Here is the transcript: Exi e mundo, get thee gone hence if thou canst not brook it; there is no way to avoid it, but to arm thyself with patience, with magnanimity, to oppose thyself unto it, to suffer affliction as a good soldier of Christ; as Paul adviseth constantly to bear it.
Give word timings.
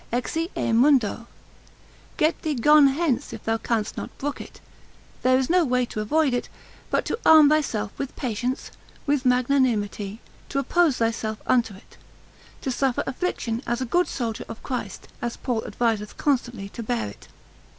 Exi 0.11 0.49
e 0.57 0.71
mundo, 0.71 1.27
get 2.17 2.41
thee 2.41 2.55
gone 2.55 2.87
hence 2.87 3.33
if 3.33 3.43
thou 3.43 3.57
canst 3.59 3.95
not 3.97 4.17
brook 4.17 4.41
it; 4.41 4.59
there 5.21 5.37
is 5.37 5.47
no 5.47 5.63
way 5.63 5.85
to 5.85 5.99
avoid 6.01 6.33
it, 6.33 6.49
but 6.89 7.05
to 7.05 7.19
arm 7.23 7.49
thyself 7.49 7.91
with 7.99 8.15
patience, 8.15 8.71
with 9.05 9.27
magnanimity, 9.27 10.19
to 10.49 10.57
oppose 10.57 10.97
thyself 10.97 11.37
unto 11.45 11.75
it, 11.75 11.97
to 12.61 12.71
suffer 12.71 13.03
affliction 13.05 13.61
as 13.67 13.79
a 13.79 13.85
good 13.85 14.07
soldier 14.07 14.43
of 14.49 14.63
Christ; 14.63 15.07
as 15.21 15.37
Paul 15.37 15.61
adviseth 15.67 16.17
constantly 16.17 16.67
to 16.69 16.81
bear 16.81 17.07
it. 17.07 17.27